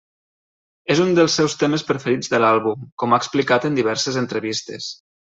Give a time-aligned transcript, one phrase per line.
[0.93, 4.89] És un dels seus temes preferits de l'àlbum, com ha explicat en diverses entrevistes.